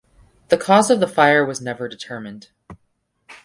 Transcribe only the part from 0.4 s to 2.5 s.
The cause of the fire was never determined.